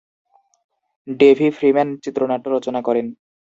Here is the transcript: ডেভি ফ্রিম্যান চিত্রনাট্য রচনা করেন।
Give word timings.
ডেভি 1.19 1.47
ফ্রিম্যান 1.57 1.89
চিত্রনাট্য 2.03 2.47
রচনা 2.47 2.79
করেন। 2.87 3.05